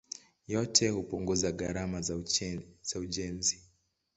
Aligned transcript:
Yote 0.47 0.89
hupunguza 0.89 1.51
gharama 1.51 2.01
za 2.81 2.97
ujenzi. 2.99 3.63